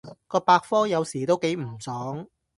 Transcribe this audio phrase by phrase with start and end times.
[0.27, 2.25] 個百科有時都幾唔爽